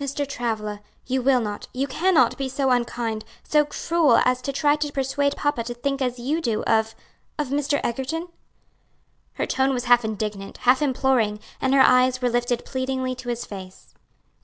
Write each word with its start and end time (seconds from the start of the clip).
"Mr. 0.00 0.28
Travilla, 0.28 0.80
you 1.06 1.22
will 1.22 1.40
not, 1.40 1.68
you 1.72 1.86
cannot 1.86 2.36
be 2.36 2.48
so 2.48 2.70
unkind, 2.72 3.24
so 3.44 3.64
cruel, 3.64 4.16
as 4.24 4.42
to 4.42 4.50
try 4.50 4.74
to 4.74 4.90
persuade 4.90 5.36
papa 5.36 5.62
to 5.62 5.72
think 5.72 6.02
as 6.02 6.18
you 6.18 6.40
do 6.40 6.62
of 6.64 6.96
of 7.38 7.50
Mr. 7.50 7.80
Egerton?" 7.84 8.26
Her 9.34 9.46
tone 9.46 9.72
was 9.72 9.84
half 9.84 10.04
indignant, 10.04 10.56
half 10.56 10.82
imploring, 10.82 11.38
and 11.60 11.72
her 11.74 11.80
eyes 11.80 12.20
were 12.20 12.28
lifted 12.28 12.64
pleadingly 12.64 13.14
to 13.14 13.28
his 13.28 13.44
face. 13.46 13.94